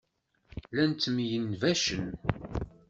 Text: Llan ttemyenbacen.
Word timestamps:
Llan 0.69 0.91
ttemyenbacen. 0.93 2.05